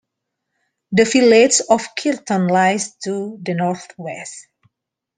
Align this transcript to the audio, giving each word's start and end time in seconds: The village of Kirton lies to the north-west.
The 0.91 1.03
village 1.05 1.61
of 1.69 1.93
Kirton 1.95 2.47
lies 2.47 2.95
to 3.03 3.37
the 3.43 3.53
north-west. 3.53 4.47